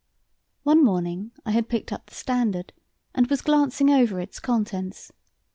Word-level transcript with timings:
One 0.63 0.83
morning 0.83 1.29
I 1.45 1.51
had 1.51 1.69
picked 1.69 1.93
up 1.93 2.07
the 2.07 2.15
Standard 2.15 2.73
and 3.13 3.29
was 3.29 3.43
glancing 3.43 3.91
over 3.91 4.19
its 4.19 4.39
contents. 4.39 5.11